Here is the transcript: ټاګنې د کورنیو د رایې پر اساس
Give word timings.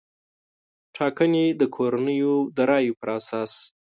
ټاګنې 0.95 1.45
د 1.59 1.61
کورنیو 1.75 2.35
د 2.55 2.57
رایې 2.69 2.91
پر 2.99 3.09
اساس 3.17 3.53